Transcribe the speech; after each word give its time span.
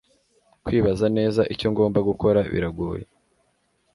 kwibaza 0.65 1.05
neza 1.17 1.41
icyo 1.53 1.67
ngomba 1.73 1.99
gukora 2.09 2.39
biragoye 2.51 3.03